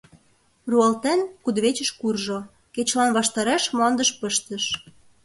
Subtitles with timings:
[0.69, 2.39] Руалтен, кудывечыш куржо,
[2.73, 4.65] кечылан ваштареш мландыш пыштыш.